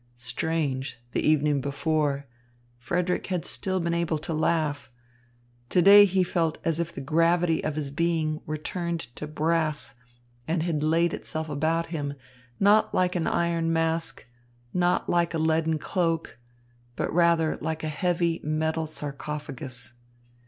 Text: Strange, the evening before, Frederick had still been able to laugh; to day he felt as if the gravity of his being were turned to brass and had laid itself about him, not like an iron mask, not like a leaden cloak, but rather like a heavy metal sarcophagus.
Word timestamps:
Strange, 0.15 0.97
the 1.11 1.21
evening 1.21 1.61
before, 1.61 2.25
Frederick 2.79 3.27
had 3.27 3.45
still 3.45 3.79
been 3.79 3.93
able 3.93 4.17
to 4.17 4.33
laugh; 4.33 4.89
to 5.69 5.79
day 5.79 6.05
he 6.05 6.23
felt 6.23 6.57
as 6.63 6.79
if 6.79 6.91
the 6.91 6.99
gravity 7.01 7.63
of 7.63 7.75
his 7.75 7.91
being 7.91 8.41
were 8.47 8.57
turned 8.57 9.01
to 9.15 9.27
brass 9.27 9.93
and 10.47 10.63
had 10.63 10.81
laid 10.81 11.13
itself 11.13 11.49
about 11.49 11.85
him, 11.93 12.15
not 12.59 12.95
like 12.95 13.15
an 13.15 13.27
iron 13.27 13.71
mask, 13.71 14.25
not 14.73 15.07
like 15.07 15.35
a 15.35 15.37
leaden 15.37 15.77
cloak, 15.77 16.39
but 16.95 17.13
rather 17.13 17.59
like 17.61 17.83
a 17.83 17.87
heavy 17.87 18.41
metal 18.43 18.87
sarcophagus. 18.87 19.93